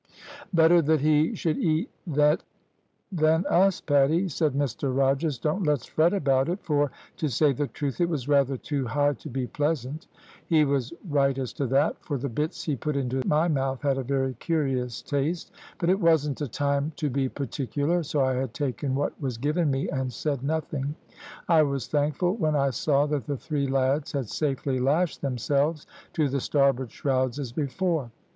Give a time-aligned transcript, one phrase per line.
[0.55, 2.41] "`Better that he should eat that
[3.11, 7.67] than us, Paddy,' said Mr Rogers; `don't let's fret about it, for, to say the
[7.67, 10.07] truth, it was rather too high to be pleasant.'
[10.47, 13.99] He was right as to that; for the bits he put into my mouth had
[13.99, 18.55] a very curious taste; but it wasn't a time to be particular, so I had
[18.55, 20.95] taken what was given me, and said nothing.
[21.47, 26.27] I was thankful when I saw that the three lads had safely lashed themselves to
[26.27, 28.09] the starboard shrouds as before.